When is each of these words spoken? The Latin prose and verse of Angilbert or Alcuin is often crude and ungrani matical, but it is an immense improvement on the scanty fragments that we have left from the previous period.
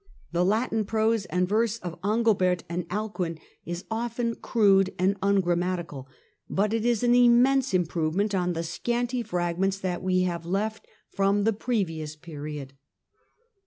The 0.31 0.43
Latin 0.43 0.83
prose 0.85 1.25
and 1.25 1.47
verse 1.47 1.77
of 1.77 1.99
Angilbert 2.03 2.63
or 2.71 2.83
Alcuin 2.89 3.37
is 3.67 3.85
often 3.91 4.33
crude 4.33 4.95
and 4.97 5.15
ungrani 5.21 5.59
matical, 5.59 6.05
but 6.49 6.73
it 6.73 6.83
is 6.83 7.03
an 7.03 7.13
immense 7.13 7.71
improvement 7.71 8.33
on 8.33 8.53
the 8.53 8.63
scanty 8.63 9.21
fragments 9.21 9.77
that 9.77 10.01
we 10.01 10.23
have 10.23 10.43
left 10.43 10.87
from 11.11 11.43
the 11.43 11.53
previous 11.53 12.15
period. 12.15 12.73